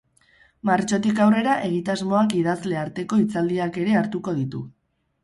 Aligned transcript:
Martxotik 0.67 1.19
aurrera 1.25 1.57
egitasmoak 1.67 2.33
idazle 2.39 2.79
arteko 2.85 3.21
hitzaldiak 3.25 3.79
ere 3.85 3.95
hartuko 4.01 4.35
ditu. 4.41 4.65